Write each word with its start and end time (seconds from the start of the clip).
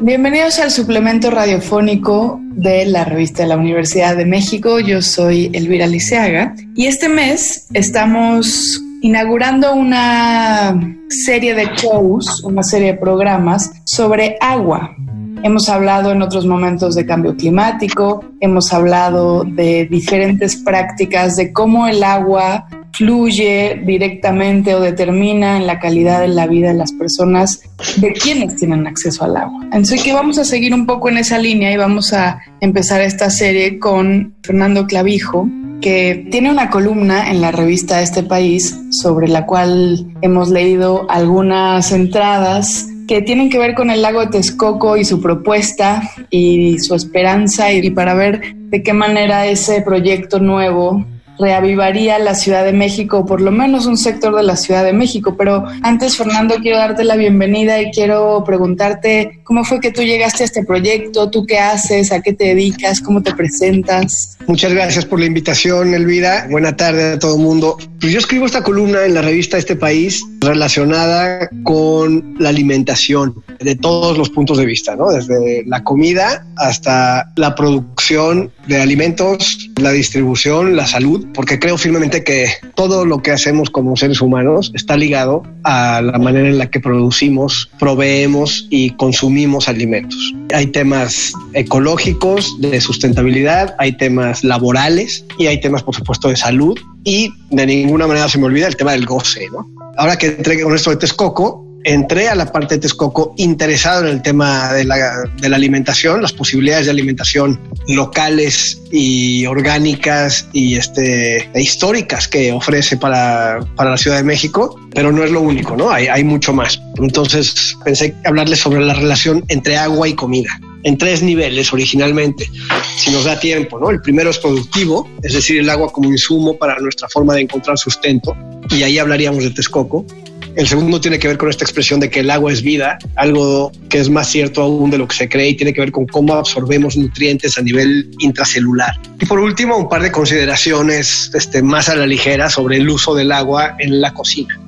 Bienvenidos 0.00 0.60
al 0.60 0.70
suplemento 0.70 1.28
radiofónico 1.28 2.40
de 2.52 2.86
la 2.86 3.04
revista 3.04 3.42
de 3.42 3.48
la 3.48 3.56
Universidad 3.56 4.16
de 4.16 4.24
México. 4.26 4.78
Yo 4.78 5.02
soy 5.02 5.50
Elvira 5.52 5.88
Liceaga 5.88 6.54
y 6.76 6.86
este 6.86 7.08
mes 7.08 7.66
estamos 7.74 8.80
inaugurando 9.02 9.74
una 9.74 10.80
serie 11.08 11.52
de 11.54 11.66
shows, 11.74 12.44
una 12.44 12.62
serie 12.62 12.92
de 12.92 12.98
programas 12.98 13.72
sobre 13.86 14.36
agua. 14.40 14.94
Hemos 15.42 15.68
hablado 15.68 16.12
en 16.12 16.22
otros 16.22 16.46
momentos 16.46 16.94
de 16.94 17.04
cambio 17.04 17.34
climático, 17.36 18.24
hemos 18.38 18.72
hablado 18.72 19.42
de 19.42 19.86
diferentes 19.90 20.54
prácticas 20.56 21.34
de 21.34 21.52
cómo 21.52 21.88
el 21.88 22.04
agua 22.04 22.68
fluye 22.92 23.80
directamente 23.84 24.74
o 24.74 24.80
determina 24.80 25.56
en 25.56 25.66
la 25.66 25.78
calidad 25.78 26.20
de 26.20 26.28
la 26.28 26.46
vida 26.46 26.68
de 26.68 26.74
las 26.74 26.92
personas 26.92 27.60
de 27.96 28.12
quienes 28.12 28.56
tienen 28.56 28.86
acceso 28.86 29.24
al 29.24 29.36
agua. 29.36 29.66
Así 29.70 29.98
que 29.98 30.12
vamos 30.12 30.38
a 30.38 30.44
seguir 30.44 30.74
un 30.74 30.86
poco 30.86 31.08
en 31.08 31.18
esa 31.18 31.38
línea 31.38 31.72
y 31.72 31.76
vamos 31.76 32.12
a 32.12 32.40
empezar 32.60 33.00
esta 33.00 33.30
serie 33.30 33.78
con 33.78 34.34
Fernando 34.42 34.86
Clavijo, 34.86 35.48
que 35.80 36.26
tiene 36.30 36.50
una 36.50 36.70
columna 36.70 37.30
en 37.30 37.40
la 37.40 37.52
revista 37.52 38.02
este 38.02 38.22
país 38.22 38.76
sobre 38.90 39.28
la 39.28 39.46
cual 39.46 40.06
hemos 40.22 40.50
leído 40.50 41.08
algunas 41.08 41.92
entradas 41.92 42.88
que 43.06 43.22
tienen 43.22 43.48
que 43.48 43.58
ver 43.58 43.74
con 43.74 43.90
el 43.90 44.02
lago 44.02 44.20
de 44.20 44.26
Texcoco 44.26 44.96
y 44.96 45.04
su 45.04 45.20
propuesta 45.20 46.02
y 46.30 46.78
su 46.80 46.94
esperanza 46.94 47.72
y 47.72 47.90
para 47.90 48.14
ver 48.14 48.54
de 48.54 48.82
qué 48.82 48.92
manera 48.92 49.46
ese 49.46 49.80
proyecto 49.80 50.40
nuevo 50.40 51.06
reavivaría 51.38 52.18
la 52.18 52.34
Ciudad 52.34 52.64
de 52.64 52.72
México, 52.72 53.24
por 53.24 53.40
lo 53.40 53.50
menos 53.50 53.86
un 53.86 53.96
sector 53.96 54.34
de 54.36 54.42
la 54.42 54.56
Ciudad 54.56 54.84
de 54.84 54.92
México. 54.92 55.36
Pero 55.36 55.64
antes, 55.82 56.16
Fernando, 56.16 56.56
quiero 56.60 56.78
darte 56.78 57.04
la 57.04 57.16
bienvenida 57.16 57.80
y 57.80 57.90
quiero 57.90 58.42
preguntarte 58.44 59.40
cómo 59.44 59.64
fue 59.64 59.80
que 59.80 59.92
tú 59.92 60.02
llegaste 60.02 60.42
a 60.42 60.46
este 60.46 60.64
proyecto, 60.64 61.30
tú 61.30 61.46
qué 61.46 61.58
haces, 61.58 62.12
a 62.12 62.20
qué 62.20 62.32
te 62.32 62.46
dedicas, 62.46 63.00
cómo 63.00 63.22
te 63.22 63.34
presentas. 63.34 64.36
Muchas 64.46 64.72
gracias 64.72 65.04
por 65.04 65.20
la 65.20 65.26
invitación, 65.26 65.94
Elvira. 65.94 66.46
Buena 66.50 66.76
tarde 66.76 67.12
a 67.12 67.18
todo 67.18 67.36
mundo. 67.38 67.76
Pues 68.00 68.12
yo 68.12 68.18
escribo 68.18 68.46
esta 68.46 68.62
columna 68.62 69.04
en 69.04 69.14
la 69.14 69.22
revista 69.22 69.58
Este 69.58 69.76
País 69.76 70.24
relacionada 70.40 71.48
con 71.64 72.34
la 72.38 72.48
alimentación 72.48 73.34
de 73.58 73.76
todos 73.76 74.16
los 74.16 74.30
puntos 74.30 74.58
de 74.58 74.66
vista, 74.66 74.96
¿no? 74.96 75.10
Desde 75.10 75.64
la 75.66 75.82
comida 75.82 76.46
hasta 76.56 77.32
la 77.36 77.54
producción 77.54 78.50
de 78.66 78.80
alimentos, 78.80 79.70
la 79.76 79.92
distribución, 79.92 80.76
la 80.76 80.86
salud, 80.86 81.26
porque 81.34 81.58
creo 81.58 81.78
firmemente 81.78 82.24
que 82.24 82.46
todo 82.74 83.04
lo 83.04 83.22
que 83.22 83.30
hacemos 83.30 83.70
como 83.70 83.96
seres 83.96 84.20
humanos 84.20 84.72
está 84.74 84.96
ligado 84.96 85.42
a 85.64 86.00
la 86.02 86.18
manera 86.18 86.48
en 86.48 86.58
la 86.58 86.70
que 86.70 86.80
producimos, 86.80 87.70
proveemos 87.78 88.66
y 88.70 88.90
consumimos 88.90 89.68
alimentos. 89.68 90.34
Hay 90.52 90.66
temas 90.68 91.32
ecológicos, 91.52 92.60
de 92.60 92.80
sustentabilidad, 92.80 93.74
hay 93.78 93.96
temas 93.96 94.44
laborales 94.44 95.24
y 95.38 95.46
hay 95.46 95.60
temas, 95.60 95.82
por 95.82 95.94
supuesto, 95.94 96.28
de 96.28 96.36
salud 96.36 96.78
y 97.04 97.30
de 97.50 97.66
ninguna 97.66 98.06
manera 98.06 98.28
se 98.28 98.38
me 98.38 98.46
olvida 98.46 98.66
el 98.66 98.76
tema 98.76 98.92
del 98.92 99.06
goce, 99.06 99.46
¿no? 99.52 99.66
Ahora 99.96 100.16
que 100.16 100.26
entré 100.26 100.62
con 100.62 100.74
esto 100.74 100.90
de 100.90 100.96
Texcoco, 100.96 101.67
entré 101.84 102.28
a 102.28 102.34
la 102.34 102.50
parte 102.52 102.74
de 102.74 102.80
Texcoco 102.80 103.34
interesado 103.36 104.02
en 104.06 104.08
el 104.08 104.22
tema 104.22 104.72
de 104.72 104.84
la, 104.84 105.24
alimentación, 105.42 106.20
las 106.20 106.32
posibilidades 106.32 106.86
de 106.86 106.92
alimentación 106.92 107.60
locales 107.88 108.80
y 108.90 109.46
orgánicas 109.46 110.48
y 110.52 110.76
este, 110.76 111.48
e 111.52 111.60
históricas 111.60 112.28
que 112.28 112.52
ofrece 112.52 112.96
para, 112.96 113.60
para, 113.76 113.90
la 113.90 113.96
Ciudad 113.96 114.16
de 114.16 114.24
México, 114.24 114.78
pero 114.94 115.12
no 115.12 115.24
es 115.24 115.30
lo 115.30 115.40
único, 115.40 115.76
¿no? 115.76 115.90
Hay, 115.90 116.06
hay 116.06 116.24
mucho 116.24 116.52
más. 116.52 116.80
Entonces 116.96 117.76
pensé 117.84 118.14
hablarles 118.24 118.58
sobre 118.58 118.80
la 118.80 118.94
relación 118.94 119.44
entre 119.48 119.76
agua 119.76 120.08
y 120.08 120.14
comida 120.14 120.58
en 120.84 120.96
tres 120.96 121.22
niveles 121.22 121.72
originalmente, 121.72 122.48
si 122.96 123.10
nos 123.10 123.24
da 123.24 123.38
tiempo, 123.38 123.78
¿no? 123.78 123.90
El 123.90 124.00
primero 124.00 124.30
es 124.30 124.38
productivo, 124.38 125.08
es 125.22 125.32
decir, 125.32 125.58
el 125.58 125.68
agua 125.70 125.90
como 125.92 126.08
insumo 126.08 126.56
para 126.56 126.78
nuestra 126.78 127.08
forma 127.08 127.34
de 127.34 127.42
encontrar 127.42 127.78
sustento, 127.78 128.36
y 128.70 128.82
ahí 128.82 128.98
hablaríamos 128.98 129.42
de 129.44 129.50
Texcoco. 129.50 130.06
El 130.54 130.66
segundo 130.66 131.00
tiene 131.00 131.18
que 131.18 131.28
ver 131.28 131.38
con 131.38 131.48
esta 131.48 131.64
expresión 131.64 132.00
de 132.00 132.10
que 132.10 132.20
el 132.20 132.30
agua 132.30 132.52
es 132.52 132.62
vida, 132.62 132.98
algo 133.16 133.70
que 133.88 133.98
es 133.98 134.10
más 134.10 134.28
cierto 134.28 134.62
aún 134.62 134.90
de 134.90 134.98
lo 134.98 135.06
que 135.06 135.16
se 135.16 135.28
cree 135.28 135.50
y 135.50 135.56
tiene 135.56 135.72
que 135.72 135.80
ver 135.80 135.92
con 135.92 136.06
cómo 136.06 136.34
absorbemos 136.34 136.96
nutrientes 136.96 137.58
a 137.58 137.62
nivel 137.62 138.10
intracelular. 138.18 138.92
Y 139.20 139.26
por 139.26 139.38
último, 139.38 139.76
un 139.76 139.88
par 139.88 140.02
de 140.02 140.10
consideraciones 140.10 141.30
este, 141.34 141.62
más 141.62 141.88
a 141.88 141.94
la 141.94 142.06
ligera 142.06 142.48
sobre 142.50 142.78
el 142.78 142.88
uso 142.88 143.14
del 143.14 143.32
agua 143.32 143.76
en 143.78 144.00
la 144.00 144.12
cocina. 144.14 144.58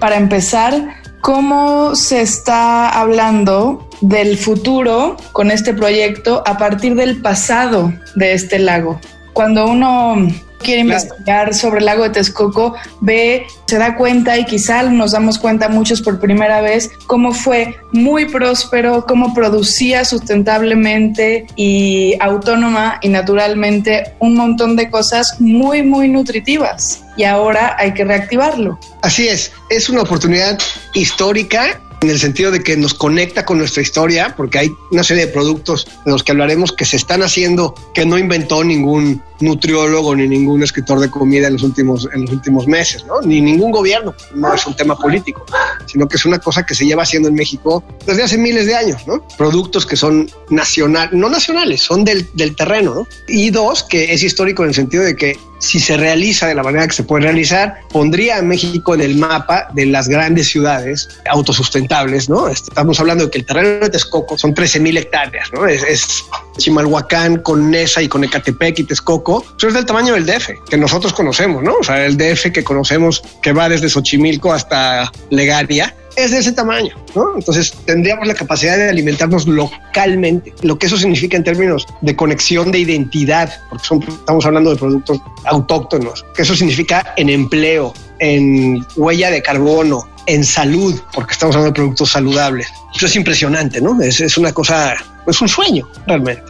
Para 0.00 0.16
empezar, 0.16 0.96
¿cómo 1.20 1.94
se 1.94 2.22
está 2.22 2.88
hablando 2.88 3.88
del 4.00 4.38
futuro 4.38 5.16
con 5.32 5.50
este 5.50 5.74
proyecto 5.74 6.42
a 6.46 6.56
partir 6.56 6.94
del 6.94 7.20
pasado 7.20 7.92
de 8.16 8.32
este 8.32 8.58
lago? 8.58 9.00
Cuando 9.32 9.66
uno 9.66 10.26
quiere 10.62 10.82
investigar 10.82 11.54
sobre 11.54 11.80
el 11.80 11.86
lago 11.86 12.04
de 12.04 12.10
Texcoco, 12.10 12.74
ve, 13.00 13.46
se 13.66 13.78
da 13.78 13.96
cuenta 13.96 14.38
y 14.38 14.44
quizá 14.44 14.82
nos 14.84 15.12
damos 15.12 15.38
cuenta 15.38 15.68
muchos 15.68 16.02
por 16.02 16.20
primera 16.20 16.60
vez 16.60 16.90
cómo 17.06 17.32
fue 17.32 17.76
muy 17.92 18.26
próspero, 18.26 19.04
cómo 19.06 19.34
producía 19.34 20.04
sustentablemente 20.04 21.46
y 21.56 22.14
autónoma 22.20 22.98
y 23.02 23.08
naturalmente 23.08 24.14
un 24.18 24.34
montón 24.34 24.76
de 24.76 24.90
cosas 24.90 25.40
muy, 25.40 25.82
muy 25.82 26.08
nutritivas. 26.08 27.02
Y 27.16 27.24
ahora 27.24 27.76
hay 27.78 27.92
que 27.92 28.04
reactivarlo. 28.04 28.78
Así 29.02 29.28
es, 29.28 29.52
es 29.68 29.88
una 29.88 30.02
oportunidad 30.02 30.58
histórica 30.94 31.80
en 32.02 32.10
el 32.10 32.18
sentido 32.18 32.50
de 32.50 32.62
que 32.62 32.76
nos 32.76 32.94
conecta 32.94 33.44
con 33.44 33.58
nuestra 33.58 33.82
historia, 33.82 34.34
porque 34.36 34.58
hay 34.58 34.70
una 34.90 35.04
serie 35.04 35.26
de 35.26 35.32
productos 35.32 35.86
de 36.04 36.12
los 36.12 36.22
que 36.22 36.32
hablaremos 36.32 36.72
que 36.72 36.84
se 36.84 36.96
están 36.96 37.22
haciendo 37.22 37.74
que 37.94 38.06
no 38.06 38.18
inventó 38.18 38.64
ningún 38.64 39.22
nutriólogo 39.40 40.14
ni 40.14 40.28
ningún 40.28 40.62
escritor 40.62 41.00
de 41.00 41.10
comida 41.10 41.46
en 41.46 41.54
los 41.54 41.62
últimos, 41.62 42.08
en 42.12 42.22
los 42.22 42.30
últimos 42.32 42.66
meses, 42.66 43.04
¿no? 43.06 43.20
ni 43.22 43.40
ningún 43.40 43.70
gobierno. 43.70 44.14
No 44.34 44.54
es 44.54 44.66
un 44.66 44.74
tema 44.74 44.96
político, 44.96 45.44
sino 45.86 46.08
que 46.08 46.16
es 46.16 46.24
una 46.24 46.38
cosa 46.38 46.64
que 46.64 46.74
se 46.74 46.86
lleva 46.86 47.02
haciendo 47.02 47.28
en 47.28 47.34
México 47.34 47.82
desde 48.06 48.22
hace 48.22 48.38
miles 48.38 48.66
de 48.66 48.74
años. 48.74 49.06
¿no? 49.06 49.26
Productos 49.36 49.86
que 49.86 49.96
son 49.96 50.30
nacionales, 50.50 51.12
no 51.12 51.28
nacionales, 51.28 51.82
son 51.82 52.04
del, 52.04 52.28
del 52.34 52.54
terreno. 52.54 52.94
¿no? 52.94 53.08
Y 53.28 53.50
dos, 53.50 53.82
que 53.82 54.12
es 54.12 54.22
histórico 54.22 54.62
en 54.62 54.70
el 54.70 54.74
sentido 54.74 55.02
de 55.04 55.16
que 55.16 55.36
si 55.60 55.78
se 55.78 55.96
realiza 55.96 56.46
de 56.48 56.54
la 56.54 56.62
manera 56.62 56.86
que 56.86 56.94
se 56.94 57.04
puede 57.04 57.24
realizar, 57.24 57.82
pondría 57.90 58.38
a 58.38 58.42
México 58.42 58.94
en 58.94 59.02
el 59.02 59.16
mapa 59.16 59.68
de 59.74 59.86
las 59.86 60.08
grandes 60.08 60.48
ciudades 60.48 61.08
autosustentables, 61.30 62.28
¿no? 62.28 62.48
Estamos 62.48 62.98
hablando 62.98 63.26
de 63.26 63.30
que 63.30 63.38
el 63.38 63.44
terreno 63.44 63.84
de 63.84 63.90
Texcoco 63.90 64.38
son 64.38 64.54
13 64.54 64.80
mil 64.80 64.96
hectáreas, 64.96 65.52
¿no? 65.52 65.66
Es, 65.66 65.82
es, 65.84 66.24
Chimalhuacán 66.56 67.38
con 67.38 67.70
Nesa 67.70 68.02
y 68.02 68.08
con 68.08 68.24
Ecatepec 68.24 68.80
y 68.80 68.84
Texcoco, 68.84 69.29
eso 69.38 69.68
es 69.68 69.74
del 69.74 69.86
tamaño 69.86 70.14
del 70.14 70.26
DF, 70.26 70.50
que 70.68 70.76
nosotros 70.76 71.12
conocemos, 71.12 71.62
¿no? 71.62 71.74
O 71.80 71.84
sea, 71.84 72.04
el 72.04 72.16
DF 72.16 72.52
que 72.52 72.64
conocemos 72.64 73.22
que 73.42 73.52
va 73.52 73.68
desde 73.68 73.88
Xochimilco 73.88 74.52
hasta 74.52 75.10
Legaria, 75.30 75.94
es 76.16 76.32
de 76.32 76.38
ese 76.38 76.52
tamaño, 76.52 76.94
¿no? 77.14 77.36
Entonces 77.36 77.72
tendríamos 77.84 78.26
la 78.26 78.34
capacidad 78.34 78.76
de 78.76 78.88
alimentarnos 78.88 79.46
localmente, 79.46 80.52
lo 80.62 80.78
que 80.78 80.86
eso 80.86 80.96
significa 80.96 81.36
en 81.36 81.44
términos 81.44 81.86
de 82.00 82.16
conexión 82.16 82.72
de 82.72 82.80
identidad, 82.80 83.52
porque 83.68 83.84
son, 83.84 84.02
estamos 84.02 84.44
hablando 84.44 84.70
de 84.70 84.76
productos 84.76 85.20
autóctonos, 85.44 86.24
que 86.34 86.42
eso 86.42 86.54
significa 86.54 87.14
en 87.16 87.28
empleo, 87.28 87.94
en 88.18 88.84
huella 88.96 89.30
de 89.30 89.42
carbono, 89.42 90.08
en 90.26 90.44
salud, 90.44 91.00
porque 91.14 91.32
estamos 91.32 91.56
hablando 91.56 91.72
de 91.72 91.80
productos 91.80 92.10
saludables. 92.10 92.68
Eso 92.94 93.06
es 93.06 93.16
impresionante, 93.16 93.80
¿no? 93.80 94.00
Es, 94.00 94.20
es 94.20 94.36
una 94.36 94.52
cosa, 94.52 94.96
es 95.26 95.40
un 95.40 95.48
sueño 95.48 95.88
realmente. 96.06 96.42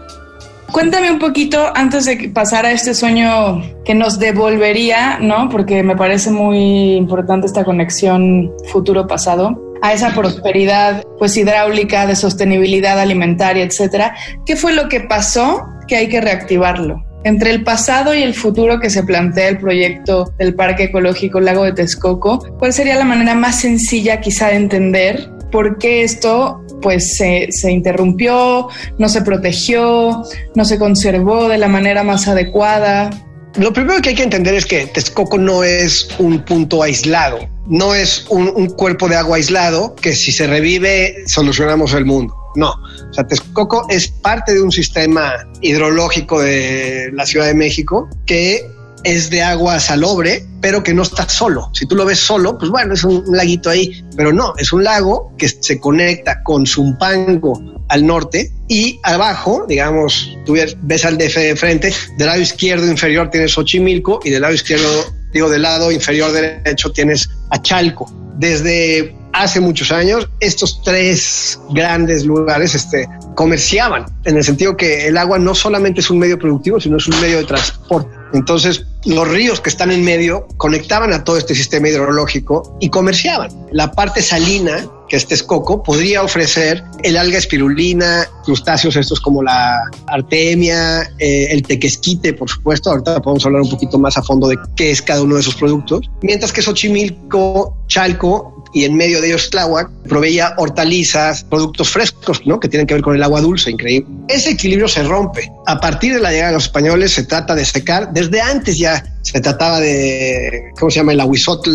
Cuéntame 0.72 1.10
un 1.10 1.18
poquito 1.18 1.72
antes 1.74 2.04
de 2.04 2.30
pasar 2.32 2.64
a 2.64 2.72
este 2.72 2.94
sueño 2.94 3.62
que 3.84 3.94
nos 3.94 4.18
devolvería, 4.18 5.18
¿no? 5.20 5.48
Porque 5.48 5.82
me 5.82 5.96
parece 5.96 6.30
muy 6.30 6.94
importante 6.94 7.46
esta 7.46 7.64
conexión 7.64 8.52
futuro-pasado 8.70 9.60
a 9.82 9.92
esa 9.92 10.14
prosperidad 10.14 11.02
pues 11.18 11.36
hidráulica, 11.36 12.06
de 12.06 12.14
sostenibilidad 12.14 13.00
alimentaria, 13.00 13.64
etcétera. 13.64 14.14
¿Qué 14.46 14.56
fue 14.56 14.72
lo 14.72 14.88
que 14.88 15.00
pasó 15.00 15.66
que 15.88 15.96
hay 15.96 16.08
que 16.08 16.20
reactivarlo? 16.20 17.04
Entre 17.24 17.50
el 17.50 17.64
pasado 17.64 18.14
y 18.14 18.22
el 18.22 18.34
futuro 18.34 18.78
que 18.78 18.90
se 18.90 19.02
plantea 19.02 19.48
el 19.48 19.58
proyecto 19.58 20.32
del 20.38 20.54
Parque 20.54 20.84
Ecológico 20.84 21.40
Lago 21.40 21.64
de 21.64 21.72
Texcoco, 21.72 22.38
¿cuál 22.58 22.72
sería 22.72 22.96
la 22.96 23.04
manera 23.04 23.34
más 23.34 23.60
sencilla 23.60 24.20
quizá 24.20 24.48
de 24.48 24.56
entender 24.56 25.30
por 25.50 25.78
qué 25.78 26.02
esto 26.02 26.62
pues 26.80 27.16
se, 27.16 27.48
se, 27.50 27.70
interrumpió, 27.70 28.68
no 28.98 29.08
se 29.08 29.22
protegió, 29.22 30.22
no 30.54 30.64
se 30.64 30.78
conservó 30.78 31.48
de 31.48 31.58
la 31.58 31.68
manera 31.68 32.02
más 32.02 32.28
adecuada. 32.28 33.10
Lo 33.56 33.72
primero 33.72 34.00
que 34.00 34.10
hay 34.10 34.14
que 34.14 34.22
entender 34.22 34.54
es 34.54 34.66
que 34.66 34.86
Texcoco 34.86 35.36
no 35.36 35.64
es 35.64 36.08
un 36.18 36.44
punto 36.44 36.82
aislado, 36.82 37.38
no 37.66 37.94
es 37.94 38.26
un, 38.28 38.52
un 38.54 38.68
cuerpo 38.68 39.08
de 39.08 39.16
agua 39.16 39.36
aislado 39.36 39.94
que 39.96 40.14
si 40.14 40.30
se 40.30 40.46
revive 40.46 41.16
solucionamos 41.26 41.92
el 41.94 42.04
mundo. 42.04 42.34
No, 42.56 42.70
o 42.70 43.12
sea, 43.12 43.26
Texcoco 43.26 43.86
es 43.88 44.08
parte 44.08 44.54
de 44.54 44.62
un 44.62 44.72
sistema 44.72 45.32
hidrológico 45.60 46.40
de 46.40 47.10
la 47.12 47.24
Ciudad 47.24 47.46
de 47.46 47.54
México 47.54 48.08
que 48.26 48.64
es 49.04 49.30
de 49.30 49.42
agua 49.42 49.80
salobre, 49.80 50.46
pero 50.60 50.82
que 50.82 50.94
no 50.94 51.02
está 51.02 51.28
solo. 51.28 51.70
Si 51.72 51.86
tú 51.86 51.94
lo 51.96 52.04
ves 52.04 52.18
solo, 52.18 52.58
pues 52.58 52.70
bueno, 52.70 52.94
es 52.94 53.04
un 53.04 53.24
laguito 53.32 53.70
ahí, 53.70 54.04
pero 54.16 54.32
no, 54.32 54.54
es 54.58 54.72
un 54.72 54.84
lago 54.84 55.34
que 55.38 55.48
se 55.48 55.80
conecta 55.80 56.42
con 56.42 56.66
Zumpango 56.66 57.82
al 57.88 58.06
norte 58.06 58.52
y 58.68 59.00
abajo, 59.02 59.64
digamos, 59.68 60.36
tú 60.44 60.56
ves 60.82 61.04
al 61.04 61.18
de 61.18 61.56
frente, 61.56 61.92
del 62.16 62.26
lado 62.26 62.40
izquierdo 62.40 62.86
inferior 62.86 63.30
tienes 63.30 63.52
Xochimilco 63.52 64.20
y 64.24 64.30
del 64.30 64.42
lado 64.42 64.54
izquierdo, 64.54 64.86
digo, 65.32 65.48
del 65.48 65.62
lado 65.62 65.90
inferior 65.90 66.32
derecho 66.32 66.92
tienes 66.92 67.28
Achalco. 67.50 68.12
Desde 68.38 69.14
hace 69.32 69.60
muchos 69.60 69.92
años, 69.92 70.28
estos 70.40 70.82
tres 70.82 71.58
grandes 71.70 72.24
lugares 72.24 72.74
este, 72.74 73.08
comerciaban, 73.34 74.06
en 74.24 74.36
el 74.36 74.44
sentido 74.44 74.76
que 74.76 75.08
el 75.08 75.16
agua 75.16 75.38
no 75.38 75.54
solamente 75.54 76.00
es 76.00 76.10
un 76.10 76.18
medio 76.18 76.38
productivo, 76.38 76.80
sino 76.80 76.96
es 76.96 77.06
un 77.08 77.20
medio 77.20 77.38
de 77.38 77.44
transporte. 77.44 78.19
Entonces, 78.32 78.84
los 79.04 79.28
ríos 79.28 79.60
que 79.60 79.70
están 79.70 79.90
en 79.90 80.04
medio 80.04 80.46
conectaban 80.56 81.12
a 81.12 81.24
todo 81.24 81.36
este 81.36 81.54
sistema 81.54 81.88
hidrológico 81.88 82.76
y 82.80 82.90
comerciaban. 82.90 83.50
La 83.72 83.92
parte 83.92 84.22
salina, 84.22 84.86
que 85.10 85.16
es 85.16 85.26
Texcoco, 85.26 85.82
podría 85.82 86.22
ofrecer 86.22 86.84
el 87.02 87.16
alga 87.16 87.36
espirulina, 87.36 88.26
crustáceos 88.44 88.94
estos 88.94 89.20
como 89.20 89.42
la 89.42 89.82
artemia, 90.06 91.02
eh, 91.18 91.48
el 91.50 91.62
tequesquite, 91.62 92.32
por 92.32 92.48
supuesto. 92.48 92.90
Ahorita 92.90 93.20
podemos 93.20 93.44
hablar 93.44 93.62
un 93.62 93.70
poquito 93.70 93.98
más 93.98 94.16
a 94.16 94.22
fondo 94.22 94.46
de 94.46 94.56
qué 94.76 94.92
es 94.92 95.02
cada 95.02 95.22
uno 95.22 95.34
de 95.34 95.40
esos 95.40 95.56
productos. 95.56 96.08
Mientras 96.22 96.52
que 96.52 96.62
Xochimilco, 96.62 97.76
Chalco 97.88 98.64
y 98.72 98.84
en 98.84 98.94
medio 98.94 99.20
de 99.20 99.26
ellos 99.26 99.50
Tláhuac 99.50 99.90
proveía 100.08 100.54
hortalizas, 100.56 101.42
productos 101.42 101.88
frescos, 101.88 102.46
¿no? 102.46 102.60
Que 102.60 102.68
tienen 102.68 102.86
que 102.86 102.94
ver 102.94 103.02
con 103.02 103.16
el 103.16 103.22
agua 103.24 103.40
dulce, 103.40 103.72
increíble. 103.72 104.08
Ese 104.28 104.50
equilibrio 104.50 104.86
se 104.86 105.02
rompe. 105.02 105.50
A 105.66 105.80
partir 105.80 106.14
de 106.14 106.20
la 106.20 106.30
llegada 106.30 106.50
de 106.50 106.54
los 106.54 106.64
españoles 106.66 107.12
se 107.12 107.24
trata 107.24 107.56
de 107.56 107.64
secar. 107.64 108.12
Desde 108.12 108.40
antes 108.40 108.78
ya 108.78 109.04
se 109.22 109.40
trataba 109.40 109.80
de, 109.80 110.70
¿cómo 110.78 110.90
se 110.90 110.98
llama? 110.98 111.12
El 111.12 111.20
aguizotl 111.20 111.70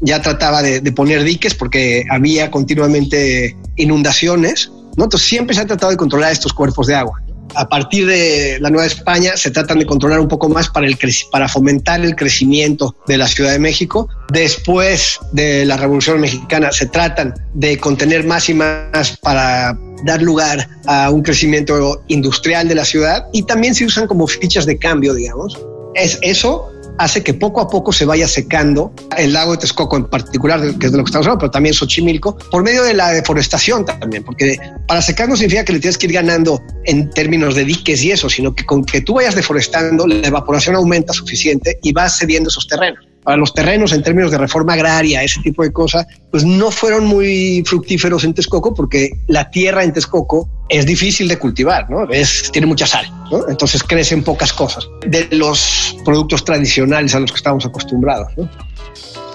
ya 0.00 0.20
trataba 0.22 0.62
de, 0.62 0.80
de 0.80 0.92
poner 0.92 1.24
diques 1.24 1.54
porque 1.54 2.04
había 2.10 2.50
continuamente 2.50 3.56
inundaciones, 3.76 4.70
¿no? 4.96 5.04
Entonces 5.04 5.28
siempre 5.28 5.54
se 5.54 5.62
ha 5.62 5.66
tratado 5.66 5.90
de 5.90 5.96
controlar 5.96 6.32
estos 6.32 6.52
cuerpos 6.52 6.86
de 6.86 6.94
agua 6.94 7.24
a 7.54 7.68
partir 7.68 8.06
de 8.06 8.58
la 8.60 8.70
Nueva 8.70 8.86
España 8.86 9.36
se 9.36 9.50
tratan 9.50 9.78
de 9.78 9.86
controlar 9.86 10.20
un 10.20 10.28
poco 10.28 10.48
más 10.48 10.68
para, 10.68 10.86
el 10.86 10.98
para 11.30 11.48
fomentar 11.48 12.04
el 12.04 12.16
crecimiento 12.16 12.96
de 13.06 13.18
la 13.18 13.28
Ciudad 13.28 13.52
de 13.52 13.58
México. 13.58 14.08
Después 14.32 15.20
de 15.32 15.64
la 15.64 15.76
Revolución 15.76 16.20
Mexicana 16.20 16.72
se 16.72 16.86
tratan 16.86 17.34
de 17.54 17.78
contener 17.78 18.24
más 18.24 18.48
y 18.48 18.54
más 18.54 19.16
para 19.22 19.78
dar 20.04 20.22
lugar 20.22 20.68
a 20.86 21.10
un 21.10 21.22
crecimiento 21.22 22.02
industrial 22.08 22.68
de 22.68 22.74
la 22.74 22.84
ciudad 22.84 23.26
y 23.32 23.42
también 23.44 23.74
se 23.74 23.84
usan 23.84 24.06
como 24.06 24.26
fichas 24.26 24.66
de 24.66 24.78
cambio, 24.78 25.14
digamos. 25.14 25.58
Es 25.94 26.18
eso 26.22 26.70
hace 26.98 27.22
que 27.22 27.34
poco 27.34 27.60
a 27.60 27.68
poco 27.68 27.92
se 27.92 28.04
vaya 28.04 28.28
secando 28.28 28.92
el 29.16 29.32
lago 29.32 29.52
de 29.52 29.58
Texcoco 29.58 29.96
en 29.96 30.04
particular, 30.04 30.60
que 30.78 30.86
es 30.86 30.92
de 30.92 30.98
lo 30.98 31.04
que 31.04 31.08
estamos 31.08 31.26
hablando, 31.26 31.40
pero 31.40 31.50
también 31.50 31.74
Xochimilco, 31.74 32.36
por 32.50 32.62
medio 32.62 32.82
de 32.82 32.94
la 32.94 33.10
deforestación 33.10 33.84
también, 33.84 34.22
porque 34.24 34.58
para 34.86 35.02
secar 35.02 35.28
no 35.28 35.36
significa 35.36 35.64
que 35.64 35.72
le 35.72 35.80
tienes 35.80 35.98
que 35.98 36.06
ir 36.06 36.12
ganando 36.12 36.62
en 36.84 37.10
términos 37.10 37.54
de 37.54 37.64
diques 37.64 38.02
y 38.02 38.12
eso, 38.12 38.28
sino 38.28 38.54
que 38.54 38.64
con 38.64 38.84
que 38.84 39.00
tú 39.00 39.14
vayas 39.14 39.34
deforestando, 39.34 40.06
la 40.06 40.26
evaporación 40.26 40.76
aumenta 40.76 41.12
suficiente 41.12 41.78
y 41.82 41.92
vas 41.92 42.18
cediendo 42.18 42.48
esos 42.48 42.66
terrenos 42.66 43.04
para 43.24 43.38
los 43.38 43.54
terrenos 43.54 43.92
en 43.92 44.02
términos 44.02 44.30
de 44.30 44.38
reforma 44.38 44.74
agraria, 44.74 45.22
ese 45.22 45.40
tipo 45.40 45.62
de 45.62 45.72
cosas, 45.72 46.06
pues 46.30 46.44
no 46.44 46.70
fueron 46.70 47.06
muy 47.06 47.64
fructíferos 47.66 48.22
en 48.24 48.34
Texcoco 48.34 48.74
porque 48.74 49.10
la 49.26 49.50
tierra 49.50 49.82
en 49.82 49.92
Texcoco 49.92 50.48
es 50.68 50.84
difícil 50.86 51.26
de 51.26 51.38
cultivar, 51.38 51.88
¿no? 51.90 52.08
Es, 52.10 52.50
tiene 52.52 52.66
mucha 52.66 52.86
sal, 52.86 53.06
¿no? 53.30 53.48
Entonces 53.48 53.82
crecen 53.82 54.22
pocas 54.22 54.52
cosas 54.52 54.88
de 55.06 55.28
los 55.32 55.96
productos 56.04 56.44
tradicionales 56.44 57.14
a 57.14 57.20
los 57.20 57.30
que 57.30 57.36
estamos 57.36 57.64
acostumbrados, 57.64 58.28
¿no? 58.36 58.48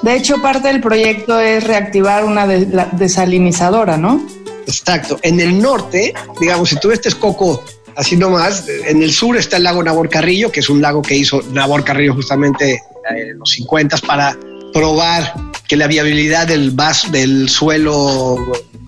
De 0.01 0.15
hecho, 0.15 0.41
parte 0.41 0.69
del 0.69 0.80
proyecto 0.80 1.39
es 1.39 1.63
reactivar 1.65 2.24
una 2.24 2.47
desalinizadora, 2.47 3.97
¿no? 3.97 4.25
Exacto. 4.65 5.19
En 5.24 5.39
el 5.39 5.62
norte, 5.62 6.13
digamos, 6.39 6.69
si 6.69 6.80
tú 6.80 6.88
ves 6.88 7.01
Texcoco 7.01 7.63
así 7.95 8.15
nomás, 8.15 8.65
en 8.88 9.03
el 9.03 9.12
sur 9.12 9.36
está 9.36 9.57
el 9.57 9.63
lago 9.63 9.83
Nabor 9.83 10.07
Carrillo, 10.07 10.51
que 10.51 10.62
es 10.62 10.69
un 10.69 10.81
lago 10.81 11.01
que 11.01 11.15
hizo 11.15 11.41
Nabor 11.51 11.83
Carrillo 11.83 12.13
justamente 12.13 12.81
en 13.09 13.38
los 13.38 13.50
50 13.50 13.97
para 13.97 14.38
probar 14.71 15.33
que 15.68 15.75
la 15.75 15.88
viabilidad 15.88 16.47
del, 16.47 16.71
vaso, 16.71 17.09
del 17.09 17.50
suelo 17.50 18.38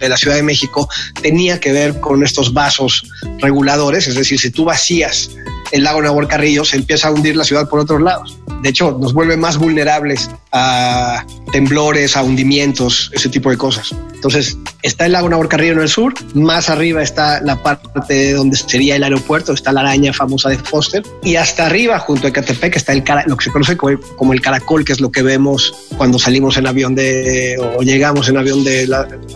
de 0.02 0.10
la 0.10 0.18
Ciudad 0.18 0.36
de 0.36 0.44
México 0.44 0.90
tenía 1.22 1.60
que 1.60 1.72
ver 1.72 2.00
con 2.00 2.24
estos 2.24 2.54
vasos 2.54 3.08
reguladores, 3.40 4.08
es 4.08 4.16
decir, 4.16 4.40
si 4.40 4.52
tú 4.52 4.66
vacías 4.66 5.30
el 5.72 5.84
lago 5.84 6.02
Nabor 6.02 6.28
Carrillo, 6.28 6.66
se 6.66 6.78
empieza 6.78 7.08
a 7.08 7.12
hundir 7.12 7.38
la 7.38 7.46
ciudad 7.46 7.70
por 7.70 7.80
otros 7.80 8.02
lados. 8.02 8.38
De 8.62 8.70
hecho, 8.70 8.98
nos 9.00 9.14
vuelve 9.14 9.38
más 9.38 9.58
vulnerables 9.58 10.30
a 10.52 11.26
temblores, 11.52 12.18
a 12.18 12.24
hundimientos, 12.24 13.12
ese 13.14 13.30
tipo 13.30 13.50
de 13.50 13.58
cosas. 13.58 13.94
Entonces, 14.14 14.58
está 14.82 15.06
el 15.06 15.14
lago 15.14 15.30
Nabor 15.30 15.50
Carrillo 15.50 15.74
en 15.74 15.80
el 15.82 15.90
sur, 15.90 16.14
más 16.34 16.70
arriba 16.70 17.02
está 17.02 17.42
la 17.42 17.62
parte 17.62 18.34
donde 18.34 18.58
sería 18.58 18.96
el 18.96 19.04
aeropuerto, 19.04 19.54
está 19.54 19.72
la 19.72 19.82
araña 19.82 20.14
famosa 20.14 20.50
de 20.50 20.58
Foster, 20.58 21.04
y 21.24 21.36
hasta 21.36 21.66
arriba, 21.66 22.00
junto 22.00 22.28
a 22.28 22.30
Ecatepec, 22.30 22.76
está 22.76 22.94
el 22.94 23.04
lo 23.26 23.36
que 23.36 23.46
se 23.46 23.52
conoce 23.52 23.78
como, 23.78 24.34
el 24.34 24.42
caracol, 24.42 24.86
que 24.86 24.94
es 24.94 25.02
lo 25.02 25.12
que 25.12 25.22
vemos 25.24 25.74
cuando 25.98 26.20
salimos 26.20 26.58
en 26.58 26.68
avión 26.68 26.96
de, 26.96 27.58
o 27.78 27.82
llegamos 27.82 28.30
en 28.30 28.38
avión 28.38 28.64
de 28.64 28.88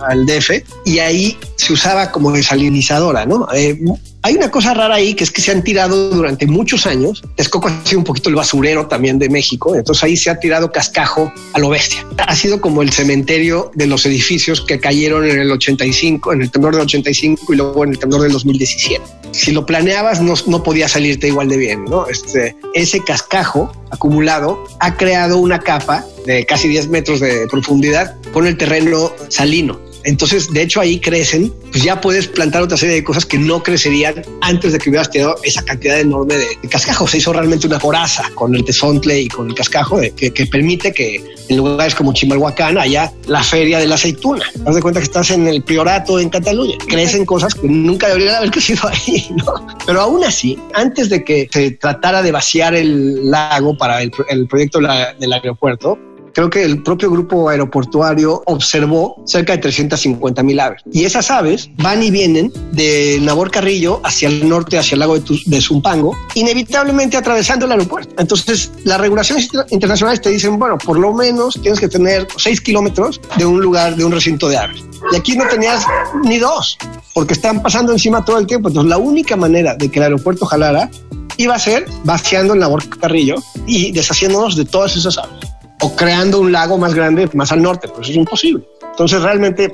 al 0.07 0.25
DF, 0.25 0.51
y 0.85 0.99
ahí 0.99 1.37
se 1.55 1.73
usaba 1.73 2.11
como 2.11 2.31
desalinizadora, 2.31 3.25
¿no? 3.25 3.47
Eh, 3.53 3.79
hay 4.25 4.33
una 4.33 4.49
cosa 4.49 4.73
rara 4.73 4.95
ahí 4.95 5.13
que 5.13 5.23
es 5.23 5.31
que 5.31 5.41
se 5.41 5.51
han 5.51 5.63
tirado 5.63 6.09
durante 6.09 6.47
muchos 6.47 6.87
años. 6.87 7.21
Texcoco 7.35 7.67
ha 7.67 7.85
sido 7.85 7.99
un 7.99 8.05
poquito 8.05 8.29
el 8.29 8.35
basurero 8.35 8.87
también 8.87 9.19
de 9.19 9.29
México. 9.29 9.75
Entonces 9.75 10.03
ahí 10.03 10.17
se 10.17 10.31
ha 10.31 10.39
tirado 10.39 10.71
cascajo 10.71 11.31
a 11.53 11.59
lo 11.59 11.69
bestia. 11.69 12.04
Ha 12.17 12.35
sido 12.35 12.61
como 12.61 12.81
el 12.81 12.91
cementerio 12.91 13.71
de 13.75 13.87
los 13.87 14.05
edificios 14.05 14.61
que 14.61 14.79
cayeron 14.79 15.29
en 15.29 15.39
el 15.39 15.51
85, 15.51 16.33
en 16.33 16.41
el 16.41 16.51
temblor 16.51 16.73
del 16.73 16.83
85 16.83 17.53
y 17.53 17.55
luego 17.57 17.83
en 17.83 17.91
el 17.91 17.99
temblor 17.99 18.21
del 18.21 18.31
2017. 18.31 19.03
Si 19.31 19.51
lo 19.51 19.65
planeabas, 19.65 20.21
no, 20.21 20.33
no 20.47 20.63
podía 20.63 20.87
salirte 20.87 21.27
igual 21.27 21.49
de 21.49 21.57
bien. 21.57 21.85
¿no? 21.85 22.07
Este, 22.07 22.55
ese 22.73 23.03
cascajo 23.03 23.71
acumulado 23.91 24.63
ha 24.79 24.95
creado 24.95 25.37
una 25.37 25.59
capa 25.59 26.05
de 26.25 26.45
casi 26.45 26.67
10 26.67 26.89
metros 26.89 27.19
de 27.19 27.47
profundidad 27.47 28.15
con 28.31 28.47
el 28.47 28.57
terreno 28.57 29.11
salino. 29.29 29.79
Entonces, 30.05 30.51
de 30.51 30.61
hecho, 30.61 30.79
ahí 30.79 30.99
crecen, 30.99 31.51
pues 31.71 31.83
ya 31.83 31.99
puedes 31.99 32.27
plantar 32.27 32.61
otra 32.61 32.77
serie 32.77 32.95
de 32.95 33.03
cosas 33.03 33.25
que 33.25 33.37
no 33.37 33.63
crecerían 33.63 34.21
antes 34.41 34.73
de 34.73 34.79
que 34.79 34.89
hubieras 34.89 35.09
tirado 35.09 35.35
esa 35.43 35.63
cantidad 35.63 35.99
enorme 35.99 36.35
de, 36.35 36.45
cascajo. 36.69 37.07
Se 37.07 37.17
hizo 37.17 37.33
realmente 37.33 37.67
una 37.67 37.79
foraza 37.79 38.29
con 38.35 38.55
el 38.55 38.63
tesontle 38.63 39.21
y 39.21 39.27
con 39.27 39.49
el 39.49 39.55
cascajo 39.55 39.99
que, 40.15 40.31
permite 40.45 40.93
que 40.93 41.23
en 41.49 41.57
lugares 41.57 41.95
como 41.95 42.13
Chimalhuacán 42.13 42.77
haya 42.77 43.11
la 43.27 43.43
feria 43.43 43.79
de 43.79 43.87
la 43.87 43.95
aceituna. 43.95 44.45
Haz 44.65 44.75
de 44.75 44.81
cuenta 44.81 44.99
que 44.99 45.05
estás 45.05 45.31
en 45.31 45.47
el 45.47 45.63
priorato 45.63 46.19
en 46.19 46.29
Cataluña. 46.29 46.77
Crecen 46.87 47.25
cosas 47.25 47.55
que 47.55 47.67
nunca 47.67 48.07
deberían 48.07 48.35
haber 48.35 48.51
crecido 48.55 48.87
ahí, 48.87 49.27
¿no? 49.35 49.67
Pero 49.85 50.01
aún 50.01 50.23
así, 50.23 50.57
antes 50.73 51.09
de 51.09 51.23
que 51.23 51.49
se 51.51 51.71
tratara 51.71 52.21
de 52.21 52.31
vaciar 52.31 52.75
el 52.75 53.29
lago 53.29 53.77
para 53.77 54.01
el, 54.01 54.11
proyecto 54.47 54.79
del 54.79 55.33
aeropuerto, 55.33 55.97
creo 56.35 56.49
que 56.49 56.63
el 56.63 56.83
propio 56.83 57.09
grupo 57.09 57.47
aeroportuario 57.49 58.43
observó 58.45 59.23
cerca 59.25 59.53
de 59.53 59.59
350 59.59 60.43
mil 60.43 60.59
aves. 60.59 60.81
Y 60.91 61.05
esas 61.05 61.31
aves 61.31 61.69
van 61.77 62.03
y 62.03 62.11
vienen 62.11 62.51
de 62.73 63.19
Nabor 63.21 63.49
Carrillo 63.49 64.01
hacia 64.03 64.27
el 64.27 64.47
norte, 64.47 64.77
hacia 64.77 64.95
el 64.95 64.99
lago 64.99 65.17
de, 65.17 65.61
Zumpango, 65.61 66.15
inevitablemente 66.35 67.15
atravesando 67.15 67.65
el 67.65 67.71
aeropuerto. 67.71 68.13
Entonces, 68.17 68.69
las 68.83 68.99
regulaciones 68.99 69.49
internacionales 69.69 70.21
te 70.21 70.29
dicen, 70.29 70.59
bueno, 70.59 70.77
por 70.77 70.99
lo 70.99 71.13
menos 71.13 71.57
tienes 71.61 71.79
que 71.79 71.87
tener 71.87 72.27
6 72.35 72.59
kilómetros 72.59 73.21
de 73.37 73.45
un 73.45 73.61
lugar, 73.61 73.95
de 73.95 74.03
un 74.03 74.11
recinto 74.11 74.49
de 74.49 74.57
aves. 74.57 74.83
Y 75.13 75.15
aquí 75.15 75.37
no 75.37 75.47
tenías 75.47 75.85
ni 76.25 76.37
dos, 76.37 76.77
porque 77.13 77.33
están 77.33 77.61
pasando 77.63 77.93
encima 77.93 78.25
todo 78.25 78.37
el 78.39 78.45
tiempo. 78.45 78.67
Entonces, 78.67 78.89
la 78.89 78.97
única 78.97 79.37
manera 79.37 79.75
de 79.75 79.89
que 79.89 79.99
el 79.99 80.03
aeropuerto 80.03 80.45
jalara 80.45 80.89
iba 81.37 81.55
a 81.55 81.59
ser 81.59 81.85
vaciando 82.03 82.53
el 82.53 82.59
Nabor 82.59 82.87
Carrillo 82.99 83.35
y 83.65 83.93
deshaciéndonos 83.93 84.57
de 84.57 84.65
todas 84.65 84.97
esas 84.97 85.17
aves 85.17 85.54
o 85.81 85.95
creando 85.95 86.39
un 86.39 86.51
lago 86.51 86.77
más 86.77 86.93
grande 86.93 87.29
más 87.33 87.51
al 87.51 87.61
norte, 87.61 87.87
pero 87.87 88.01
eso 88.01 88.11
es 88.11 88.17
imposible. 88.17 88.65
Entonces 88.91 89.21
realmente, 89.21 89.71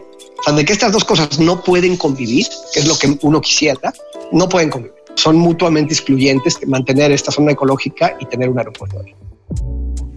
de 0.55 0.65
que 0.65 0.73
estas 0.73 0.91
dos 0.91 1.03
cosas 1.03 1.39
no 1.39 1.63
pueden 1.63 1.97
convivir, 1.97 2.47
que 2.73 2.79
es 2.79 2.87
lo 2.87 2.97
que 2.97 3.17
uno 3.21 3.39
quisiera, 3.41 3.93
no 4.31 4.49
pueden 4.49 4.69
convivir. 4.69 4.95
Son 5.15 5.35
mutuamente 5.37 5.93
excluyentes 5.93 6.57
mantener 6.67 7.11
esta 7.11 7.31
zona 7.31 7.51
ecológica 7.51 8.15
y 8.19 8.25
tener 8.25 8.49
un 8.49 8.57
aeropuerto. 8.57 9.03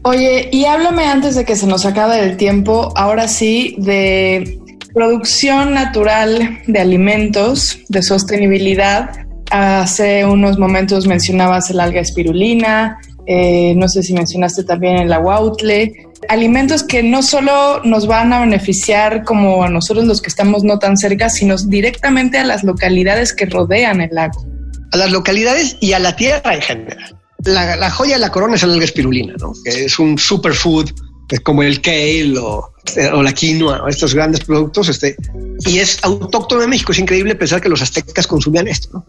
Oye, 0.04 0.48
y 0.52 0.66
háblame 0.66 1.06
antes 1.06 1.34
de 1.34 1.44
que 1.44 1.56
se 1.56 1.66
nos 1.66 1.86
acabe 1.86 2.20
el 2.20 2.36
tiempo, 2.36 2.92
ahora 2.94 3.26
sí, 3.26 3.74
de 3.78 4.60
producción 4.94 5.74
natural 5.74 6.60
de 6.66 6.78
alimentos, 6.78 7.78
de 7.88 8.02
sostenibilidad. 8.02 9.10
Hace 9.50 10.24
unos 10.24 10.58
momentos 10.58 11.06
mencionabas 11.06 11.70
el 11.70 11.80
alga 11.80 12.00
espirulina, 12.00 12.98
eh, 13.26 13.74
no 13.76 13.88
sé 13.88 14.02
si 14.02 14.12
mencionaste 14.12 14.64
también 14.64 14.98
el 14.98 15.12
aguautle, 15.12 15.92
alimentos 16.28 16.82
que 16.82 17.02
no 17.02 17.22
solo 17.22 17.82
nos 17.84 18.06
van 18.06 18.32
a 18.32 18.40
beneficiar 18.40 19.24
como 19.24 19.64
a 19.64 19.68
nosotros 19.68 20.04
los 20.04 20.20
que 20.20 20.28
estamos 20.28 20.64
no 20.64 20.78
tan 20.78 20.96
cerca, 20.96 21.28
sino 21.30 21.56
directamente 21.56 22.38
a 22.38 22.44
las 22.44 22.64
localidades 22.64 23.32
que 23.32 23.46
rodean 23.46 24.00
el 24.00 24.10
lago. 24.12 24.44
A 24.92 24.96
las 24.96 25.10
localidades 25.10 25.76
y 25.80 25.92
a 25.92 25.98
la 25.98 26.16
tierra 26.16 26.54
en 26.54 26.62
general. 26.62 27.16
La, 27.44 27.90
joya 27.90 28.14
de 28.14 28.20
la 28.20 28.30
corona 28.30 28.54
es 28.54 28.62
el 28.62 28.70
alga 28.70 28.84
espirulina, 28.84 29.34
¿no? 29.38 29.52
que 29.64 29.84
es 29.84 29.98
un 29.98 30.18
superfood 30.18 30.90
es 31.34 31.40
como 31.40 31.62
el 31.62 31.80
kale 31.80 32.38
o, 32.38 32.72
la 33.22 33.32
quinoa, 33.32 33.84
estos 33.88 34.14
grandes 34.14 34.40
productos, 34.44 34.88
este, 34.88 35.16
y 35.66 35.78
es 35.78 35.98
autóctono 36.02 36.60
de 36.60 36.68
México. 36.68 36.92
Es 36.92 36.98
increíble 36.98 37.34
pensar 37.34 37.60
que 37.60 37.68
los 37.68 37.82
aztecas 37.82 38.26
consumían 38.26 38.68
esto. 38.68 39.04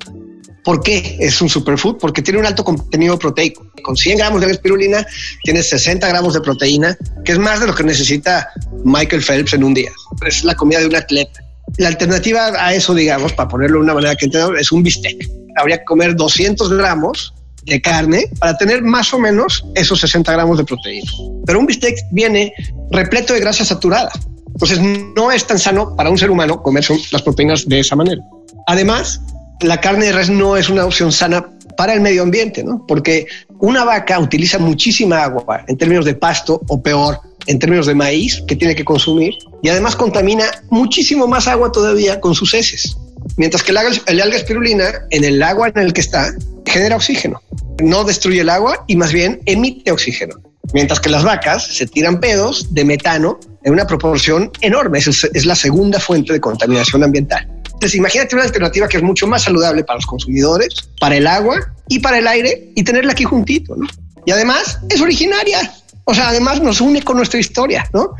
¿Por 0.65 0.81
qué 0.81 1.17
es 1.19 1.39
un 1.41 1.47
superfood? 1.47 1.97
Porque 1.97 2.23
tiene 2.23 2.39
un 2.39 2.45
alto 2.47 2.63
contenido 2.63 3.19
proteico. 3.19 3.67
Con 3.83 3.95
100 3.95 4.17
gramos 4.17 4.41
de 4.41 4.49
espirulina 4.51 5.05
tienes 5.43 5.69
60 5.69 6.07
gramos 6.07 6.33
de 6.33 6.41
proteína, 6.41 6.97
que 7.23 7.33
es 7.33 7.37
más 7.37 7.59
de 7.59 7.67
lo 7.67 7.75
que 7.75 7.83
necesita 7.83 8.49
Michael 8.83 9.21
Phelps 9.21 9.53
en 9.53 9.63
un 9.63 9.75
día. 9.75 9.91
Es 10.25 10.43
la 10.43 10.55
comida 10.55 10.79
de 10.79 10.87
un 10.87 10.95
atleta. 10.95 11.39
La 11.77 11.89
alternativa 11.89 12.47
a 12.57 12.73
eso, 12.73 12.95
digamos, 12.95 13.33
para 13.33 13.47
ponerlo 13.47 13.77
de 13.77 13.83
una 13.83 13.93
manera 13.93 14.15
que 14.15 14.25
entiendo, 14.25 14.55
es 14.55 14.71
un 14.71 14.81
bistec. 14.81 15.29
Habría 15.55 15.77
que 15.77 15.85
comer 15.85 16.15
200 16.15 16.73
gramos 16.73 17.33
de 17.63 17.79
carne 17.79 18.25
para 18.39 18.57
tener 18.57 18.81
más 18.81 19.13
o 19.13 19.19
menos 19.19 19.63
esos 19.75 19.99
60 19.99 20.31
gramos 20.31 20.57
de 20.57 20.63
proteína. 20.63 21.11
Pero 21.45 21.59
un 21.59 21.67
bistec 21.67 21.95
viene 22.11 22.51
repleto 22.89 23.35
de 23.35 23.39
grasa 23.39 23.63
saturada. 23.63 24.11
Entonces 24.47 24.79
no 24.81 25.31
es 25.31 25.45
tan 25.45 25.59
sano 25.59 25.95
para 25.95 26.09
un 26.09 26.17
ser 26.17 26.31
humano 26.31 26.63
comer 26.63 26.83
las 27.11 27.21
proteínas 27.21 27.67
de 27.67 27.81
esa 27.81 27.95
manera. 27.95 28.21
Además, 28.67 29.21
la 29.61 29.79
carne 29.81 30.07
de 30.07 30.11
res 30.11 30.29
no 30.29 30.57
es 30.57 30.69
una 30.69 30.85
opción 30.85 31.11
sana 31.11 31.49
para 31.77 31.93
el 31.93 32.01
medio 32.01 32.23
ambiente, 32.23 32.63
¿no? 32.63 32.85
Porque 32.87 33.27
una 33.59 33.83
vaca 33.83 34.19
utiliza 34.19 34.59
muchísima 34.59 35.23
agua 35.23 35.63
en 35.67 35.77
términos 35.77 36.05
de 36.05 36.15
pasto 36.15 36.61
o 36.67 36.81
peor, 36.81 37.19
en 37.47 37.59
términos 37.59 37.85
de 37.85 37.95
maíz 37.95 38.41
que 38.47 38.55
tiene 38.55 38.75
que 38.75 38.85
consumir 38.85 39.33
y 39.61 39.69
además 39.69 39.95
contamina 39.95 40.45
muchísimo 40.69 41.27
más 41.27 41.47
agua 41.47 41.71
todavía 41.71 42.19
con 42.19 42.33
sus 42.35 42.53
heces. 42.53 42.95
Mientras 43.37 43.63
que 43.63 43.71
el 43.71 43.77
alga, 43.77 43.91
el 44.05 44.33
espirulina 44.33 44.85
en 45.09 45.23
el 45.23 45.41
agua 45.41 45.69
en 45.69 45.81
el 45.81 45.93
que 45.93 46.01
está 46.01 46.31
genera 46.65 46.95
oxígeno, 46.95 47.41
no 47.83 48.03
destruye 48.03 48.41
el 48.41 48.49
agua 48.49 48.83
y 48.87 48.95
más 48.95 49.11
bien 49.11 49.41
emite 49.45 49.91
oxígeno. 49.91 50.35
Mientras 50.73 50.99
que 50.99 51.09
las 51.09 51.23
vacas 51.23 51.65
se 51.67 51.85
tiran 51.85 52.19
pedos 52.19 52.73
de 52.73 52.85
metano 52.85 53.39
en 53.63 53.73
una 53.73 53.85
proporción 53.85 54.51
enorme. 54.61 54.99
es 54.99 55.45
la 55.45 55.55
segunda 55.55 55.99
fuente 55.99 56.33
de 56.33 56.39
contaminación 56.39 57.03
ambiental. 57.03 57.54
Entonces, 57.75 57.95
imagínate 57.95 58.35
una 58.35 58.45
alternativa 58.45 58.87
que 58.87 58.97
es 58.97 59.03
mucho 59.03 59.27
más 59.27 59.43
saludable 59.43 59.83
para 59.83 59.97
los 59.97 60.05
consumidores, 60.05 60.89
para 60.99 61.17
el 61.17 61.27
agua 61.27 61.59
y 61.89 61.99
para 61.99 62.17
el 62.17 62.27
aire 62.27 62.71
y 62.73 62.83
tenerla 62.83 63.11
aquí 63.11 63.25
juntito, 63.25 63.75
¿no? 63.75 63.85
Y 64.25 64.31
además 64.31 64.79
es 64.89 65.01
originaria. 65.01 65.73
O 66.05 66.13
sea, 66.13 66.29
además 66.29 66.61
nos 66.61 66.79
une 66.79 67.01
con 67.01 67.17
nuestra 67.17 67.39
historia, 67.39 67.87
¿no? 67.93 68.15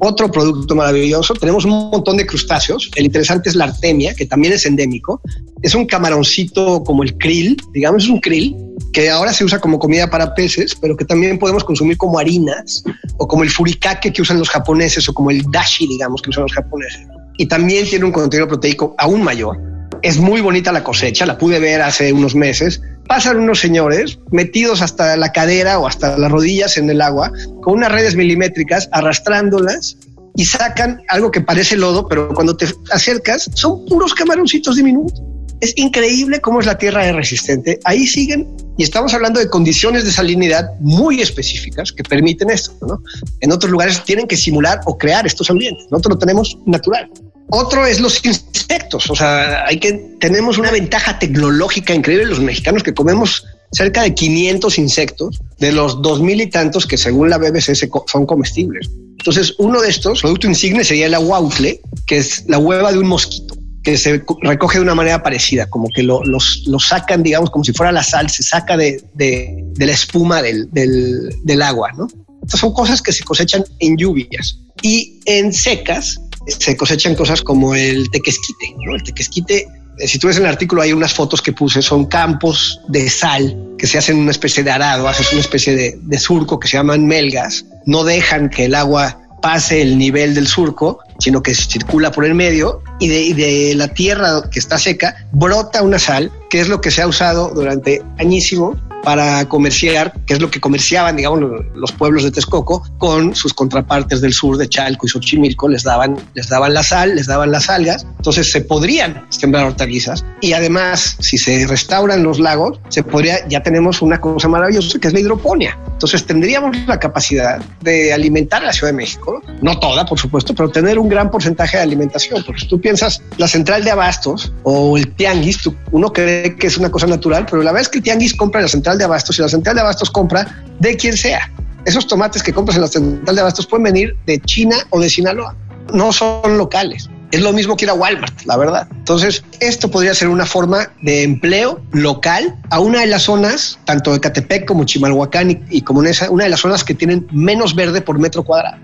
Otro 0.00 0.30
producto 0.32 0.74
maravilloso. 0.74 1.34
Tenemos 1.34 1.64
un 1.64 1.90
montón 1.90 2.16
de 2.16 2.26
crustáceos. 2.26 2.90
El 2.96 3.06
interesante 3.06 3.48
es 3.48 3.54
la 3.54 3.66
artemia, 3.66 4.14
que 4.14 4.26
también 4.26 4.52
es 4.52 4.66
endémico. 4.66 5.22
Es 5.62 5.76
un 5.76 5.86
camaroncito 5.86 6.82
como 6.82 7.04
el 7.04 7.16
krill, 7.16 7.56
digamos, 7.72 8.02
es 8.02 8.10
un 8.10 8.20
krill 8.20 8.56
que 8.92 9.10
ahora 9.10 9.32
se 9.32 9.44
usa 9.44 9.60
como 9.60 9.78
comida 9.78 10.10
para 10.10 10.34
peces, 10.34 10.74
pero 10.74 10.96
que 10.96 11.04
también 11.04 11.38
podemos 11.38 11.62
consumir 11.62 11.96
como 11.96 12.18
harinas 12.18 12.82
o 13.16 13.28
como 13.28 13.44
el 13.44 13.50
furikake 13.50 14.12
que 14.12 14.22
usan 14.22 14.40
los 14.40 14.48
japoneses 14.48 15.08
o 15.08 15.14
como 15.14 15.30
el 15.30 15.42
dashi, 15.52 15.86
digamos, 15.86 16.20
que 16.20 16.30
usan 16.30 16.42
los 16.42 16.52
japoneses 16.52 17.06
y 17.38 17.46
también 17.46 17.88
tiene 17.88 18.04
un 18.04 18.12
contenido 18.12 18.46
proteico 18.48 18.94
aún 18.98 19.22
mayor. 19.22 19.56
Es 20.02 20.18
muy 20.18 20.42
bonita 20.42 20.70
la 20.72 20.84
cosecha, 20.84 21.24
la 21.24 21.38
pude 21.38 21.58
ver 21.58 21.80
hace 21.80 22.12
unos 22.12 22.34
meses. 22.34 22.82
Pasan 23.06 23.38
unos 23.38 23.60
señores 23.60 24.18
metidos 24.30 24.82
hasta 24.82 25.16
la 25.16 25.32
cadera 25.32 25.78
o 25.78 25.86
hasta 25.86 26.18
las 26.18 26.30
rodillas 26.30 26.76
en 26.76 26.90
el 26.90 27.00
agua 27.00 27.32
con 27.62 27.74
unas 27.74 27.90
redes 27.90 28.14
milimétricas 28.14 28.88
arrastrándolas 28.92 29.96
y 30.36 30.44
sacan 30.44 31.00
algo 31.08 31.30
que 31.30 31.40
parece 31.40 31.76
lodo, 31.76 32.06
pero 32.06 32.28
cuando 32.34 32.56
te 32.56 32.66
acercas 32.92 33.48
son 33.54 33.86
puros 33.86 34.14
camaroncitos 34.14 34.76
diminutos. 34.76 35.22
Es 35.60 35.72
increíble 35.76 36.40
cómo 36.40 36.60
es 36.60 36.66
la 36.66 36.78
tierra 36.78 37.04
de 37.04 37.12
resistente. 37.12 37.80
Ahí 37.84 38.06
siguen 38.06 38.46
y 38.76 38.84
estamos 38.84 39.12
hablando 39.14 39.40
de 39.40 39.48
condiciones 39.50 40.04
de 40.04 40.12
salinidad 40.12 40.70
muy 40.78 41.20
específicas 41.20 41.90
que 41.90 42.04
permiten 42.04 42.50
esto. 42.50 42.72
¿no? 42.86 43.02
En 43.40 43.50
otros 43.50 43.72
lugares 43.72 44.04
tienen 44.04 44.28
que 44.28 44.36
simular 44.36 44.80
o 44.86 44.96
crear 44.96 45.26
estos 45.26 45.50
ambientes. 45.50 45.86
Nosotros 45.90 46.14
lo 46.14 46.18
tenemos 46.18 46.56
natural. 46.64 47.10
Otro 47.50 47.86
es 47.86 48.00
los 48.00 48.24
insectos. 48.24 49.10
O 49.10 49.16
sea, 49.16 49.64
hay 49.66 49.78
que 49.78 49.92
tenemos 50.20 50.58
una 50.58 50.70
ventaja 50.70 51.18
tecnológica 51.18 51.94
increíble 51.94 52.26
los 52.26 52.40
mexicanos 52.40 52.82
que 52.82 52.94
comemos 52.94 53.44
cerca 53.72 54.02
de 54.02 54.14
500 54.14 54.78
insectos 54.78 55.40
de 55.58 55.72
los 55.72 56.00
dos 56.02 56.20
mil 56.20 56.40
y 56.40 56.46
tantos 56.46 56.86
que 56.86 56.96
según 56.96 57.30
la 57.30 57.38
BBC 57.38 57.74
son 58.06 58.26
comestibles. 58.26 58.88
Entonces, 59.18 59.54
uno 59.58 59.80
de 59.80 59.90
estos, 59.90 60.22
producto 60.22 60.46
insigne, 60.46 60.84
sería 60.84 61.06
el 61.06 61.14
aguautle, 61.14 61.80
que 62.06 62.18
es 62.18 62.44
la 62.48 62.58
hueva 62.58 62.92
de 62.92 62.98
un 62.98 63.08
mosquito 63.08 63.54
que 63.82 63.96
se 63.96 64.22
recoge 64.42 64.78
de 64.78 64.82
una 64.82 64.94
manera 64.94 65.22
parecida, 65.22 65.70
como 65.70 65.88
que 65.88 66.02
lo, 66.02 66.22
los, 66.24 66.62
sacan, 66.86 67.22
digamos, 67.22 67.50
como 67.50 67.64
si 67.64 67.72
fuera 67.72 67.90
la 67.92 68.02
sal, 68.02 68.28
se 68.28 68.42
saca 68.42 68.76
de, 68.76 69.02
de, 69.14 69.64
la 69.78 69.92
espuma 69.92 70.42
del, 70.42 70.68
del, 70.70 71.34
del 71.42 71.62
agua, 71.62 71.92
¿no? 71.96 72.06
Estas 72.42 72.60
son 72.60 72.72
cosas 72.72 73.00
que 73.00 73.12
se 73.12 73.24
cosechan 73.24 73.64
en 73.78 73.96
lluvias 73.96 74.58
y 74.82 75.20
en 75.24 75.52
secas 75.52 76.20
se 76.48 76.76
cosechan 76.76 77.14
cosas 77.14 77.42
como 77.42 77.74
el 77.74 78.10
tequesquite. 78.10 78.74
El 78.92 79.02
tequesquite, 79.02 79.68
eh, 79.98 80.08
si 80.08 80.18
tú 80.18 80.28
ves 80.28 80.36
en 80.36 80.44
el 80.44 80.48
artículo, 80.48 80.82
hay 80.82 80.92
unas 80.92 81.12
fotos 81.12 81.42
que 81.42 81.52
puse, 81.52 81.82
son 81.82 82.06
campos 82.06 82.80
de 82.88 83.08
sal 83.08 83.56
que 83.78 83.86
se 83.86 83.98
hacen 83.98 84.18
una 84.18 84.30
especie 84.30 84.64
de 84.64 84.70
arado, 84.70 85.08
haces 85.08 85.32
una 85.32 85.40
especie 85.40 85.76
de, 85.76 86.18
surco 86.18 86.58
que 86.58 86.68
se 86.68 86.76
llaman 86.76 87.06
melgas, 87.06 87.64
no 87.86 88.04
dejan 88.04 88.50
que 88.50 88.64
el 88.64 88.74
agua 88.74 89.20
pase 89.40 89.80
el 89.80 89.98
nivel 89.98 90.34
del 90.34 90.48
surco, 90.48 90.98
sino 91.20 91.42
que 91.42 91.54
circula 91.54 92.10
por 92.10 92.24
el 92.24 92.34
medio 92.34 92.82
y 92.98 93.06
de, 93.06 93.20
y 93.22 93.32
de, 93.34 93.74
la 93.76 93.88
tierra 93.88 94.42
que 94.50 94.58
está 94.58 94.78
seca 94.78 95.28
brota 95.30 95.82
una 95.82 96.00
sal, 96.00 96.32
que 96.50 96.60
es 96.60 96.68
lo 96.68 96.80
que 96.80 96.90
se 96.90 97.02
ha 97.02 97.06
usado 97.06 97.52
durante 97.54 98.02
añísimo 98.18 98.76
para 99.02 99.48
comerciar, 99.48 100.12
que 100.26 100.34
es 100.34 100.40
lo 100.40 100.50
que 100.50 100.60
comerciaban, 100.60 101.16
digamos, 101.16 101.40
los 101.74 101.92
pueblos 101.92 102.24
de 102.24 102.30
Texcoco 102.30 102.82
con 102.98 103.34
sus 103.34 103.54
contrapartes 103.54 104.20
del 104.20 104.32
sur 104.32 104.56
de 104.56 104.68
Chalco 104.68 105.06
y 105.06 105.08
Xochimilco, 105.08 105.68
les 105.68 105.82
daban, 105.82 106.16
les 106.34 106.48
daban 106.48 106.74
la 106.74 106.82
sal, 106.82 107.14
les 107.14 107.26
daban 107.26 107.50
las 107.50 107.70
algas, 107.70 108.06
entonces 108.16 108.50
se 108.50 108.60
podrían 108.60 109.26
sembrar 109.30 109.66
hortalizas 109.66 110.24
y 110.40 110.52
además, 110.52 111.16
si 111.20 111.38
se 111.38 111.66
restauran 111.66 112.22
los 112.22 112.38
lagos, 112.38 112.80
se 112.88 113.02
podría, 113.02 113.46
ya 113.48 113.62
tenemos 113.62 114.02
una 114.02 114.20
cosa 114.20 114.48
maravillosa 114.48 114.98
que 114.98 115.08
es 115.08 115.14
la 115.14 115.20
hidroponía. 115.20 115.78
Entonces 115.92 116.24
tendríamos 116.26 116.76
la 116.86 117.00
capacidad 117.00 117.60
de 117.80 118.12
alimentar 118.12 118.62
a 118.62 118.66
la 118.66 118.72
Ciudad 118.72 118.92
de 118.92 118.96
México, 118.96 119.42
no 119.62 119.78
toda, 119.78 120.06
por 120.06 120.18
supuesto, 120.18 120.54
pero 120.54 120.70
tener 120.70 120.98
un 120.98 121.08
gran 121.08 121.30
porcentaje 121.30 121.76
de 121.76 121.82
alimentación, 121.82 122.42
porque 122.44 122.60
si 122.60 122.68
tú 122.68 122.80
piensas 122.80 123.20
la 123.36 123.48
central 123.48 123.84
de 123.84 123.90
abastos 123.90 124.52
o 124.62 124.96
el 124.96 125.12
tianguis, 125.14 125.58
uno 125.90 126.12
cree 126.12 126.56
que 126.56 126.68
es 126.68 126.78
una 126.78 126.90
cosa 126.90 127.06
natural, 127.06 127.46
pero 127.50 127.62
la 127.62 127.72
verdad 127.72 127.82
es 127.82 127.88
que 127.88 127.98
el 127.98 128.04
tianguis 128.04 128.34
compra 128.34 128.60
la 128.60 128.68
central 128.68 128.87
de 128.96 129.04
abastos 129.04 129.38
y 129.38 129.42
la 129.42 129.48
central 129.48 129.74
de 129.74 129.82
abastos 129.82 130.10
compra 130.10 130.62
de 130.78 130.96
quien 130.96 131.16
sea. 131.16 131.50
Esos 131.84 132.06
tomates 132.06 132.42
que 132.42 132.52
compras 132.52 132.76
en 132.76 132.82
la 132.82 132.88
central 132.88 133.34
de 133.34 133.40
abastos 133.40 133.66
pueden 133.66 133.84
venir 133.84 134.16
de 134.26 134.40
China 134.40 134.76
o 134.90 135.00
de 135.00 135.10
Sinaloa. 135.10 135.54
No 135.92 136.12
son 136.12 136.56
locales. 136.56 137.10
Es 137.30 137.42
lo 137.42 137.52
mismo 137.52 137.76
que 137.76 137.84
ir 137.84 137.90
a 137.90 137.94
Walmart, 137.94 138.42
la 138.46 138.56
verdad. 138.56 138.88
Entonces, 138.90 139.44
esto 139.60 139.90
podría 139.90 140.14
ser 140.14 140.28
una 140.28 140.46
forma 140.46 140.90
de 141.02 141.24
empleo 141.24 141.80
local 141.92 142.56
a 142.70 142.80
una 142.80 143.00
de 143.00 143.06
las 143.06 143.24
zonas, 143.24 143.78
tanto 143.84 144.14
de 144.14 144.20
Catepec 144.20 144.66
como 144.66 144.84
Chimalhuacán 144.84 145.62
y, 145.68 145.82
como 145.82 146.02
en 146.02 146.08
esa, 146.08 146.30
una 146.30 146.44
de 146.44 146.50
las 146.50 146.60
zonas 146.60 146.84
que 146.84 146.94
tienen 146.94 147.26
menos 147.30 147.74
verde 147.74 148.00
por 148.00 148.18
metro 148.18 148.44
cuadrado. 148.44 148.78